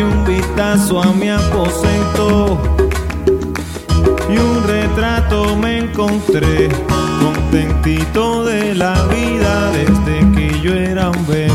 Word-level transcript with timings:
y 0.00 0.02
un 0.02 0.24
vistazo 0.24 1.02
a 1.02 1.12
mi 1.12 1.28
aposento 1.28 2.58
y 4.32 4.38
un 4.38 4.66
retrato 4.66 5.56
me 5.56 5.78
encontré 5.78 6.68
contentito 7.20 8.44
de 8.44 8.74
la 8.74 8.94
vida 9.08 9.70
desde 9.72 10.32
que 10.32 10.60
yo 10.60 10.72
era 10.72 11.10
un 11.10 11.26
bebé. 11.26 11.49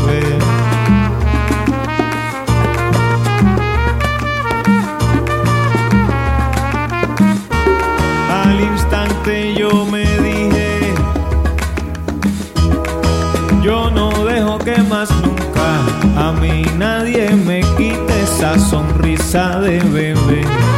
de 19.36 19.78
bebé. 19.92 20.75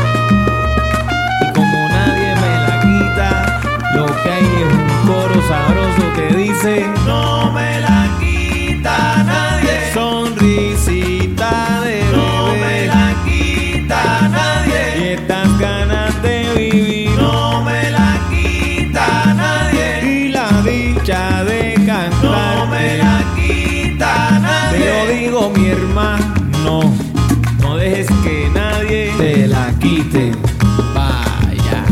quite. 29.81 30.33
Vaya. 30.95 31.85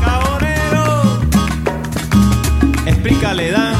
Cabonero, 0.00 1.20
explícale, 2.86 3.50
Dan. 3.50 3.73